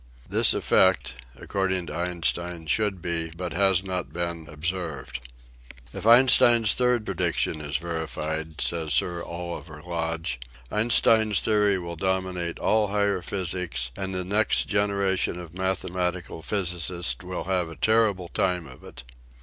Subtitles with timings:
[0.27, 5.19] This effect, according to Einstein, should be, but has not been, observed."
[5.93, 8.95] If Einstein's third prediction is verified,'V says.
[8.95, 10.39] Sir Oliver Lodge,"
[10.71, 17.23] Einstein's theory will dominate all higher physics and the next generation of mathemati cal physicists
[17.23, 19.03] will have a terrible time of it.